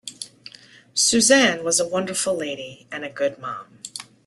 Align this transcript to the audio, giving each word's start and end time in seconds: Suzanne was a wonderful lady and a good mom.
Suzanne 0.95 1.63
was 1.63 1.79
a 1.79 1.87
wonderful 1.87 2.33
lady 2.35 2.87
and 2.91 3.05
a 3.05 3.09
good 3.11 3.37
mom. 3.37 3.83